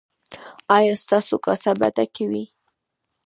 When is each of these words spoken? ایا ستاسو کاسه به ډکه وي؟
ایا 0.77 0.93
ستاسو 1.03 1.35
کاسه 1.45 1.71
به 1.79 1.87
ډکه 1.95 2.25
وي؟ 2.31 2.43